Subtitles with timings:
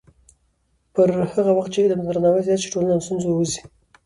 [0.93, 3.61] پر هغه وخت چې علم ته درناوی زیات شي، ټولنه له ستونزو راووځي.